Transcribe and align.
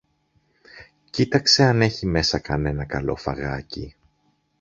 κοίταξε 1.09 1.63
αν 1.63 1.81
έχει 1.81 2.05
μέσα 2.05 2.39
κανένα 2.39 2.85
καλό 2.85 3.15
φαγάκι. 3.15 3.95